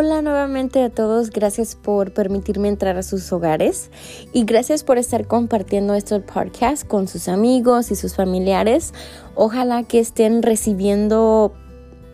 [0.00, 3.90] Hola nuevamente a todos, gracias por permitirme entrar a sus hogares
[4.32, 8.94] y gracias por estar compartiendo este podcast con sus amigos y sus familiares.
[9.34, 11.52] Ojalá que estén recibiendo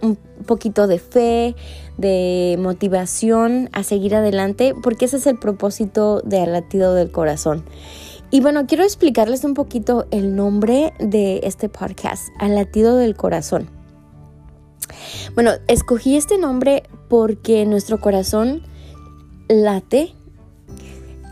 [0.01, 0.16] un
[0.47, 1.57] poquito de fe,
[1.98, 7.66] de motivación a seguir adelante, porque ese es el propósito de latido del corazón.
[8.30, 13.84] Y bueno, quiero explicarles un poquito el nombre de este podcast, Al latido del corazón.
[15.35, 18.63] Bueno, escogí este nombre porque nuestro corazón
[19.49, 20.15] late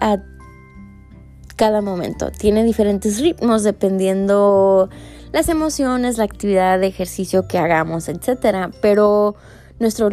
[0.01, 0.23] a
[1.57, 2.31] cada momento.
[2.31, 4.91] Tiene diferentes ritmos dependiendo
[5.33, 8.73] las emociones, la actividad de ejercicio que hagamos, etc.
[8.81, 9.35] Pero
[9.79, 10.11] nuestro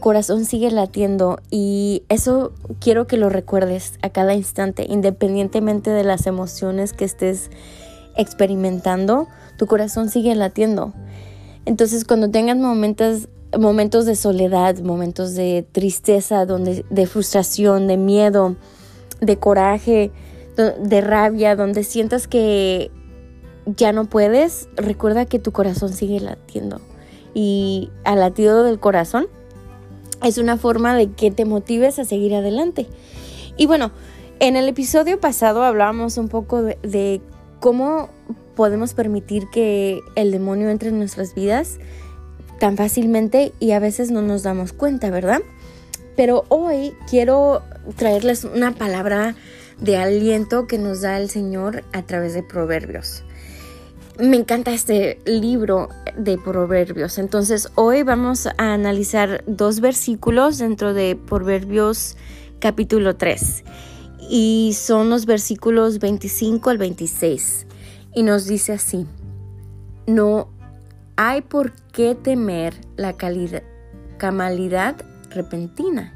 [0.00, 6.26] corazón sigue latiendo y eso quiero que lo recuerdes a cada instante, independientemente de las
[6.26, 7.50] emociones que estés
[8.16, 10.92] experimentando, tu corazón sigue latiendo.
[11.64, 13.28] Entonces cuando tengas momentos,
[13.58, 18.56] momentos de soledad, momentos de tristeza, donde, de frustración, de miedo,
[19.20, 20.10] de coraje,
[20.56, 22.90] de rabia, donde sientas que
[23.66, 26.80] ya no puedes, recuerda que tu corazón sigue latiendo.
[27.34, 29.28] Y al latido del corazón
[30.22, 32.86] es una forma de que te motives a seguir adelante.
[33.56, 33.92] Y bueno,
[34.40, 37.20] en el episodio pasado hablábamos un poco de, de
[37.60, 38.10] cómo
[38.56, 41.78] podemos permitir que el demonio entre en nuestras vidas
[42.58, 45.40] tan fácilmente y a veces no nos damos cuenta, ¿verdad?
[46.16, 47.62] Pero hoy quiero
[47.96, 49.34] traerles una palabra
[49.80, 53.24] de aliento que nos da el Señor a través de Proverbios.
[54.18, 57.16] Me encanta este libro de Proverbios.
[57.16, 62.18] Entonces hoy vamos a analizar dos versículos dentro de Proverbios
[62.58, 63.64] capítulo 3.
[64.32, 67.66] Y son los versículos 25 al 26
[68.14, 69.04] y nos dice así,
[70.06, 70.48] no
[71.16, 73.64] hay por qué temer la calidad,
[74.18, 76.14] camalidad repentina,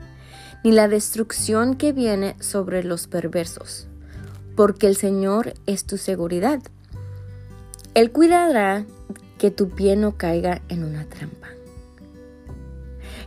[0.63, 3.89] ni la destrucción que viene sobre los perversos,
[4.55, 6.61] porque el Señor es tu seguridad.
[7.95, 8.87] Él cuidará
[9.39, 11.49] que tu pie no caiga en una trampa.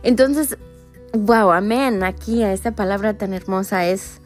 [0.02, 0.56] Entonces,
[1.12, 4.22] wow, amén, aquí a esta palabra tan hermosa es,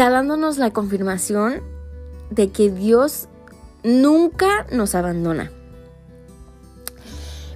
[0.00, 1.60] está dándonos la confirmación
[2.30, 3.28] de que Dios
[3.84, 5.52] nunca nos abandona.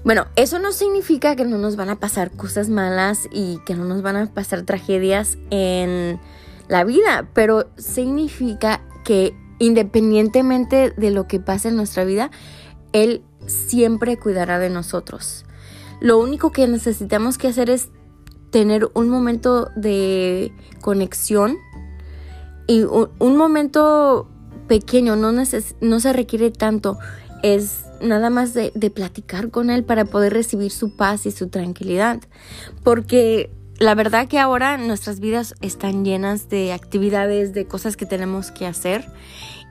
[0.05, 3.87] Bueno, eso no significa que no nos van a pasar cosas malas y que no
[3.87, 6.21] nos van a pasar tragedias en
[6.69, 12.31] la vida, pero significa que independientemente de lo que pase en nuestra vida,
[12.93, 15.47] Él siempre cuidará de nosotros.
[16.01, 17.89] Lo único que necesitamos que hacer es
[18.51, 21.57] tener un momento de conexión
[22.67, 24.29] y un, momento
[24.69, 26.99] pequeño, no, no se requiere tanto,
[27.43, 31.49] es nada más de, de platicar con Él para poder recibir su paz y su
[31.49, 32.21] tranquilidad.
[32.83, 38.51] Porque la verdad que ahora nuestras vidas están llenas de actividades, de cosas que tenemos
[38.51, 39.05] que hacer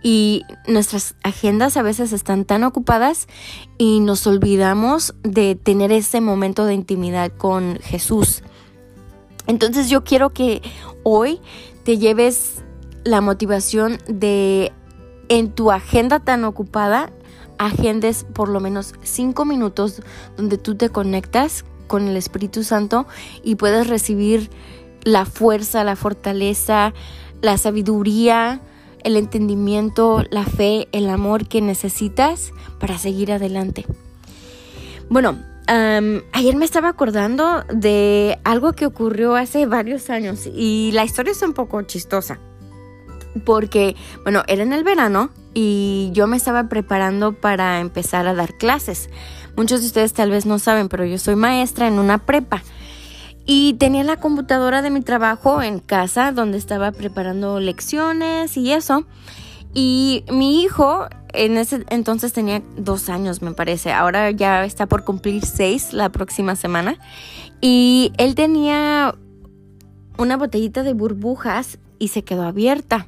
[0.04, 3.28] y nuestras agendas a veces están tan ocupadas
[3.78, 8.44] y nos olvidamos de tener ese momento de intimidad con Jesús.
[9.48, 10.62] Entonces yo quiero que
[11.04, 11.40] hoy
[11.86, 12.64] te lleves
[13.04, 14.72] la motivación de
[15.30, 17.12] en tu agenda tan ocupada,
[17.58, 20.02] agendes por lo menos cinco minutos
[20.38, 23.08] donde tú te conectas con el Espíritu Santo
[23.44, 24.50] y puedes recibir
[25.04, 26.94] la fuerza, la fortaleza,
[27.42, 28.62] la sabiduría,
[29.04, 33.86] el entendimiento, la fe, el amor que necesitas para seguir adelante.
[35.10, 35.38] Bueno,
[35.68, 41.42] ayer me estaba acordando de algo que ocurrió hace varios años y la historia es
[41.42, 42.40] un poco chistosa
[43.46, 48.58] porque, bueno, era en el verano y yo me estaba preparando para empezar a dar
[48.58, 49.10] clases.
[49.56, 52.64] Muchos de ustedes tal vez no saben, pero yo soy maestra en una prepa.
[53.46, 59.06] Y tenía la computadora de mi trabajo en casa donde estaba preparando lecciones y eso.
[59.74, 63.92] Y mi hijo en ese entonces tenía dos años, me parece.
[63.92, 66.98] Ahora ya está por cumplir seis la próxima semana.
[67.60, 69.16] Y él tenía
[70.18, 73.08] una botellita de burbujas y se quedó abierta.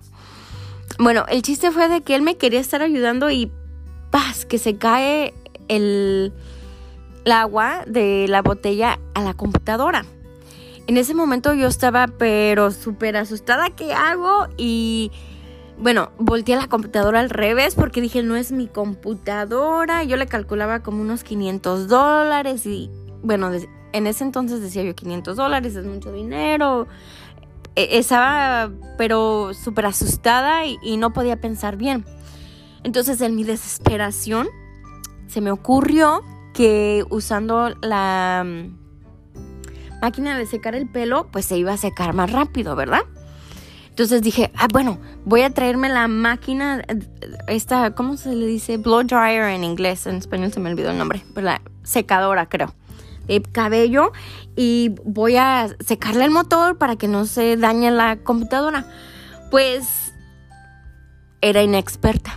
[0.97, 3.51] Bueno, el chiste fue de que él me quería estar ayudando y
[4.11, 4.45] ¡paz!
[4.45, 5.33] que se cae
[5.67, 6.31] el,
[7.29, 10.05] agua de la botella a la computadora.
[10.87, 14.47] En ese momento yo estaba pero súper asustada, ¿qué hago?
[14.55, 15.11] Y
[15.77, 20.03] bueno, volteé la computadora al revés porque dije, no es mi computadora.
[20.03, 22.89] Yo le calculaba como unos 500 dólares y
[23.23, 23.51] bueno,
[23.91, 26.87] en ese entonces decía yo 500 dólares, es mucho dinero.
[27.75, 32.05] E, estaba pero súper asustada y, no podía pensar bien.
[32.83, 34.47] Entonces en mi desesperación
[35.27, 36.21] se me ocurrió
[36.53, 42.31] que usando la mm, máquina de secar el pelo, pues se iba a secar más
[42.31, 43.01] rápido, ¿verdad?
[43.89, 46.83] Entonces dije, ah, bueno, voy a traerme la máquina,
[47.47, 48.75] esta, ¿cómo se le dice?
[48.77, 52.75] Blow dryer en inglés, en español se me olvidó el nombre, pero la secadora creo,
[53.27, 54.11] de cabello
[54.55, 58.87] y voy a secarle el motor para que no se dañe la computadora.
[59.51, 60.13] Pues
[61.41, 62.33] era inexperta.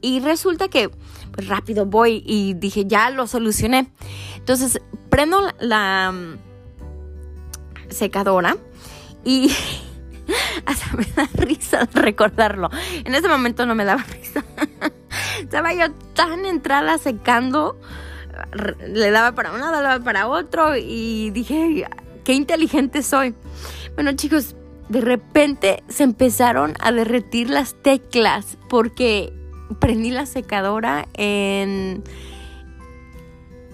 [0.00, 0.90] Y resulta que
[1.32, 3.90] pues, rápido voy y dije, ya lo solucioné.
[4.36, 4.80] Entonces
[5.10, 6.38] prendo la mm,
[7.90, 8.56] secadora
[9.24, 9.50] y
[10.66, 12.70] hasta me da risa recordarlo.
[13.04, 14.44] En ese momento no me daba risa.
[15.40, 17.78] Estaba yo tan entrada secando,
[18.86, 21.86] le daba para un lado, le daba para otro y dije,
[22.24, 23.34] qué inteligente soy.
[23.94, 24.56] Bueno chicos,
[24.88, 29.32] de repente se empezaron a derretir las teclas porque
[29.80, 32.04] prendí la secadora en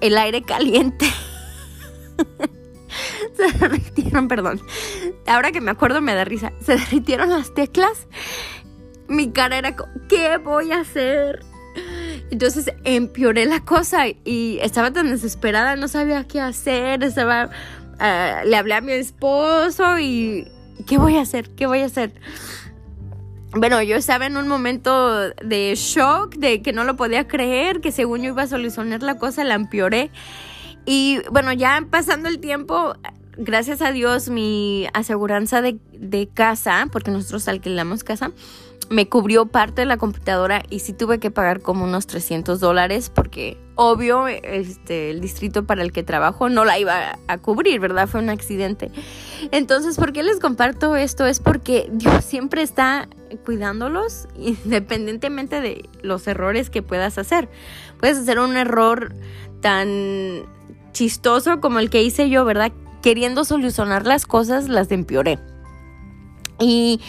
[0.01, 1.07] el aire caliente.
[3.35, 4.61] se derritieron, perdón.
[5.27, 6.53] Ahora que me acuerdo me da risa.
[6.61, 8.07] Se derritieron las teclas.
[9.09, 9.77] Mi cara era,
[10.09, 11.45] ¿qué voy a hacer?
[12.33, 17.51] Entonces empeoré la cosa y estaba tan desesperada, no sabía qué hacer, estaba,
[17.99, 20.49] ah, le hablé a mi esposo y,
[20.87, 21.51] ¿qué voy a hacer?
[21.51, 22.15] ¿Qué voy a hacer?
[23.55, 27.93] Bueno, yo estaba en un momento de shock, de que no lo podía creer, que
[27.93, 30.11] según yo iba a solucionar la cosa, la empeoré.
[30.87, 32.95] Y bueno, ya pasando el tiempo,
[33.37, 38.33] gracias a Dios, mi aseguranza de, de, casa, porque nosotros alquilamos casa,
[38.93, 43.11] me cubrió parte de la computadora y sí tuve que pagar como unos 300 dólares
[43.11, 48.07] porque obvio este, el distrito para el que trabajo no la iba a cubrir, ¿verdad?
[48.07, 48.91] Fue un accidente.
[49.51, 51.27] Entonces, ¿por qué les comparto esto?
[51.27, 53.09] Es porque Dios siempre está
[53.45, 57.49] cuidándolos independientemente de los errores que puedas hacer.
[57.99, 59.15] Puedes hacer un error
[59.61, 60.45] tan
[60.93, 62.73] chistoso como el que hice yo, ¿verdad?
[63.03, 65.39] Queriendo solucionar las cosas, las empeoré.
[66.61, 67.01] Y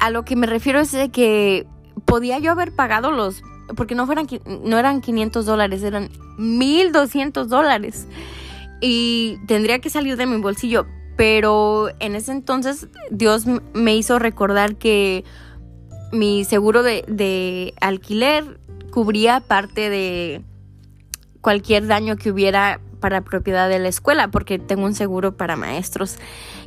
[0.00, 1.66] a, lo que me refiero es de que
[2.04, 3.42] podía yo haber pagado los,
[3.76, 4.26] porque no, fueran,
[4.64, 8.06] no eran 500 dólares, eran 1200 dólares.
[8.80, 10.86] Y tendría que salir de mi bolsillo.
[11.16, 15.24] Pero en ese entonces Dios me hizo recordar que
[16.12, 18.60] mi seguro de, de alquiler
[18.90, 20.42] cubría parte de
[21.40, 26.16] cualquier daño que hubiera para propiedad de la escuela porque tengo un seguro para maestros.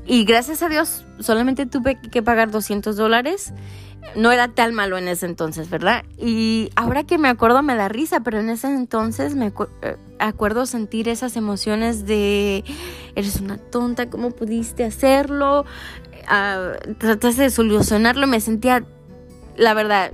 [0.06, 3.54] Y gracias a Dios solamente tuve que pagar 200 dólares.
[4.16, 6.04] No era tan malo en ese entonces, ¿verdad?
[6.18, 9.48] Y ahora que me acuerdo me da risa, pero en ese entonces me
[9.82, 12.64] eh, acuerdo sentir esas emociones de,
[13.16, 15.66] eres una tonta, ¿cómo pudiste hacerlo?
[16.24, 18.86] Uh, trataste de solucionarlo, me sentía,
[19.58, 20.12] la verdad,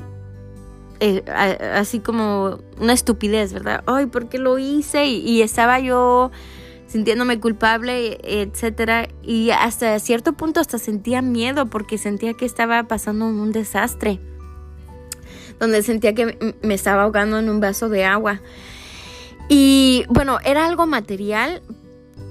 [0.99, 3.83] eh, así como una estupidez, ¿verdad?
[3.85, 5.05] Ay, ¿por qué lo hice?
[5.05, 6.31] Y, estaba yo
[6.87, 13.25] sintiéndome culpable, etcétera, y hasta cierto punto hasta sentía miedo porque sentía que estaba pasando
[13.25, 14.19] un desastre,
[15.59, 18.41] donde sentía que me estaba ahogando en un vaso de agua.
[19.49, 21.61] Y bueno, era algo material,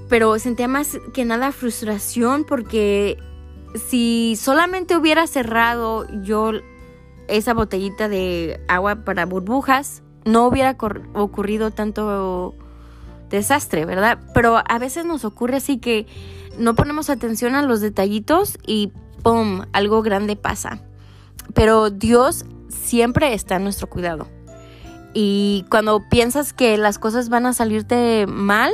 [0.08, 3.18] pero sentía más que nada frustración porque
[3.88, 6.52] si solamente hubiera cerrado yo
[7.28, 10.76] esa botellita de agua para burbujas, no hubiera
[11.14, 12.54] ocurrido tanto
[13.30, 14.18] desastre, ¿verdad?
[14.34, 16.06] Pero a veces nos ocurre así que
[16.58, 19.62] no ponemos atención a los detallitos y ¡pum!
[19.72, 20.80] algo grande pasa.
[21.52, 24.28] Pero Dios siempre está en nuestro cuidado.
[25.12, 28.72] Y cuando piensas que las cosas van a salirte mal,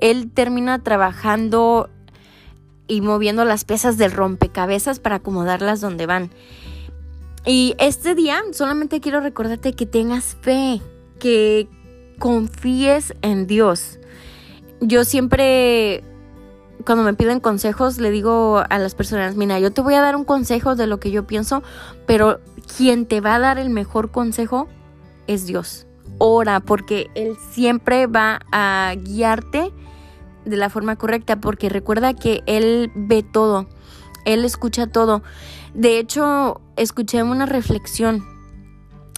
[0.00, 1.90] Él termina trabajando
[2.86, 6.30] y moviendo las piezas del rompecabezas para acomodarlas donde van.
[7.46, 10.80] Y este día solamente quiero recordarte que tengas fe,
[11.18, 11.68] que
[12.18, 13.98] confíes en Dios.
[14.80, 16.02] Yo siempre,
[16.86, 20.16] cuando me piden consejos, le digo a las personas, mira, yo te voy a dar
[20.16, 21.62] un consejo de lo que yo pienso,
[22.06, 22.40] pero
[22.76, 24.68] quien te va a dar el mejor consejo
[25.26, 25.86] es Dios.
[26.18, 29.70] Ora, porque Él siempre va a guiarte
[30.46, 33.66] de la forma correcta, porque recuerda que Él ve todo,
[34.24, 35.22] Él escucha todo.
[35.74, 38.24] De hecho, escuché una reflexión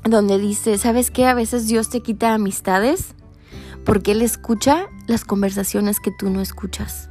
[0.05, 1.27] donde dice, ¿sabes qué?
[1.27, 3.15] A veces Dios te quita amistades
[3.85, 7.11] porque Él escucha las conversaciones que tú no escuchas.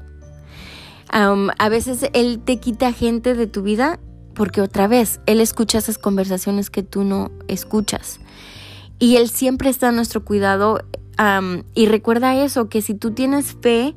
[1.09, 3.99] a veces Él te quita gente de tu vida
[4.33, 8.19] porque otra vez Él escucha esas conversaciones que tú no escuchas.
[8.97, 10.79] Y Él siempre está a nuestro cuidado.
[11.75, 13.95] y recuerda eso, que si tú tienes fe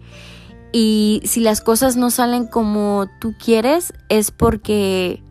[0.73, 5.23] y si las cosas no salen como tú quieres, es porque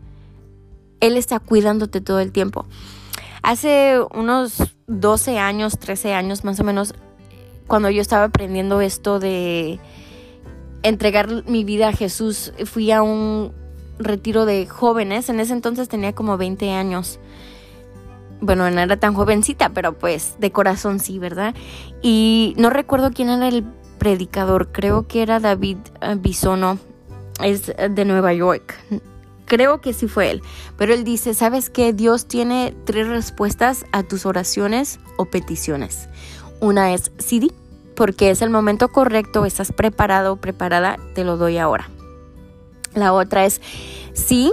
[1.00, 2.66] él está cuidándote todo el tiempo.
[3.42, 6.94] Hace unos 12 años, 13 años más o menos,
[7.66, 9.78] cuando yo estaba aprendiendo esto de
[10.82, 13.52] entregar mi vida a Jesús, fui a un
[13.98, 15.28] retiro de jóvenes.
[15.28, 17.18] En ese entonces tenía como 20 años.
[18.40, 21.54] Bueno, no era tan jovencita, pero pues de corazón sí, ¿verdad?
[22.02, 23.64] Y no recuerdo quién era el
[23.98, 26.78] predicador, creo que era David eh, Bisono,
[27.42, 28.76] es de Nueva York.
[29.48, 30.42] Creo que sí fue él,
[30.76, 31.94] pero él dice, ¿sabes qué?
[31.94, 36.10] Dios tiene tres respuestas a tus oraciones o peticiones.
[36.60, 37.50] Una es sí,
[37.96, 41.88] porque es el momento correcto, estás preparado preparada, te lo doy ahora.
[42.94, 43.62] La otra es
[44.12, 44.52] sí,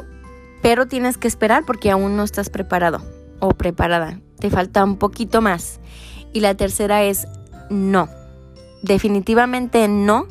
[0.61, 3.01] pero tienes que esperar porque aún no estás preparado
[3.41, 4.21] o preparada.
[4.39, 5.81] Te falta un poquito más.
[6.31, 7.27] Y la tercera es
[7.69, 8.07] no.
[8.81, 10.25] Definitivamente no,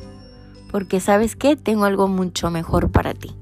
[0.71, 3.35] porque sabes que tengo algo mucho mejor para ti.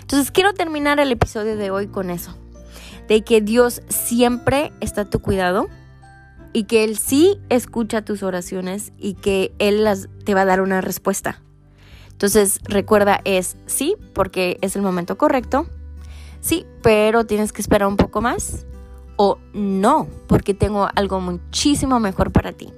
[0.00, 2.36] Entonces quiero terminar el episodio de hoy con eso.
[3.08, 5.68] De que Dios siempre está a tu cuidado
[6.52, 10.60] y que Él sí escucha tus oraciones y que Él las, te va a dar
[10.60, 11.40] una respuesta.
[12.10, 15.66] Entonces recuerda es sí, porque es el momento correcto.
[16.40, 18.66] Sí, pero tienes que esperar un poco más.
[19.16, 22.72] O no, porque tengo algo muchísimo mejor para ti.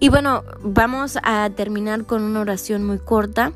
[0.00, 3.52] Y bueno, vamos a terminar con una oración muy corta.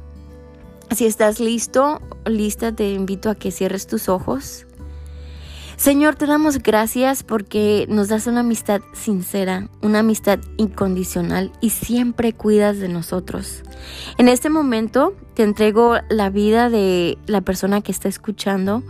[0.95, 4.67] Si estás listo, lista, te invito a que cierres tus ojos
[5.77, 12.33] Señor, te damos gracias porque nos das una amistad sincera, una amistad incondicional y siempre
[12.33, 13.63] cuidas de nosotros.
[14.17, 18.83] En este momento te entrego la vida de la persona que está escuchando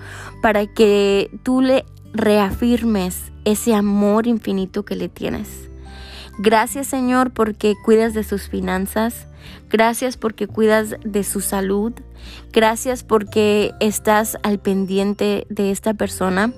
[0.42, 5.68] para que tú le reafirmes ese amor infinito que le tienes.
[6.38, 9.26] Gracias Señor porque cuidas de sus finanzas.
[9.70, 11.92] Gracias porque cuidas de su salud.
[12.52, 16.52] Gracias porque estás al pendiente de esta persona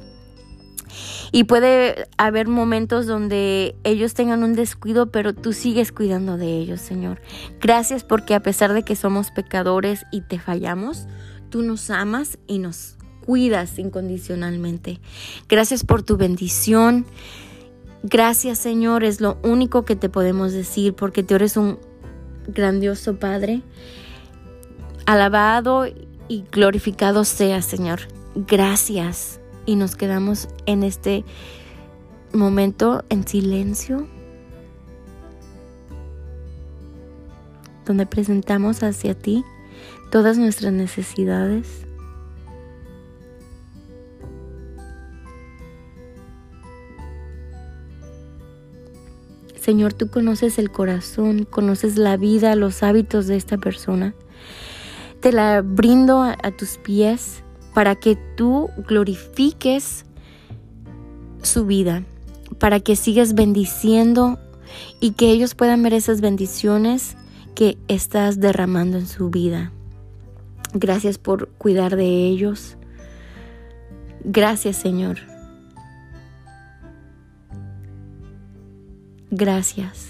[1.33, 6.81] y puede haber momentos donde ellos tengan un descuido, pero tú sigues cuidando de ellos,
[6.81, 7.21] Señor.
[7.61, 11.07] Gracias porque a pesar de que somos pecadores y te fallamos,
[11.51, 15.01] tú nos amas y nos cuidas incondicionalmente.
[15.49, 17.07] Gracias por tu bendición.
[18.03, 21.79] Gracias, Señor, es lo único que te podemos decir porque tú eres un
[22.47, 23.63] grandioso Padre.
[25.07, 25.87] Alabado
[26.29, 28.01] y glorificado sea, Señor.
[28.35, 31.25] Gracias y nos quedamos en este
[32.33, 34.07] momento en silencio,
[37.85, 39.45] donde presentamos hacia ti
[40.11, 41.87] todas nuestras necesidades.
[49.69, 54.15] Señor, tú conoces el corazón, conoces la vida, los hábitos de esta persona.
[55.21, 57.43] Te la brindo a, tus pies
[57.75, 60.07] para que tú glorifiques
[61.43, 62.03] su vida,
[62.59, 64.39] para que sigas bendiciendo
[65.01, 67.19] y que ellos puedan ver esas bendiciones
[67.55, 69.71] que estás derramando en su vida.
[70.73, 72.79] Gracias por cuidar de ellos.
[74.25, 75.19] Gracias Señor.
[79.31, 80.09] Gracias.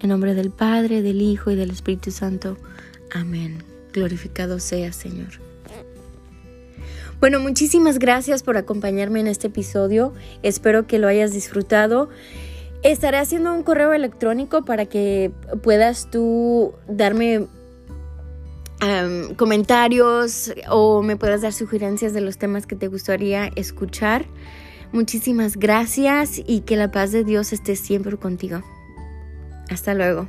[0.00, 2.56] En nombre del Padre, del Hijo y del Espíritu Santo.
[3.12, 3.64] Amén.
[3.92, 5.40] Glorificado sea, Señor.
[7.20, 10.12] Bueno, muchísimas gracias por acompañarme en este episodio.
[10.44, 12.10] Espero que lo hayas disfrutado.
[12.84, 15.32] Estaré haciendo un correo electrónico para que
[15.62, 17.48] puedas tú darme
[19.36, 24.26] comentarios o me puedas dar sugerencias de los temas que te gustaría escuchar.
[24.92, 28.62] Muchísimas gracias y que la paz de Dios esté siempre contigo.
[29.68, 30.28] Hasta luego.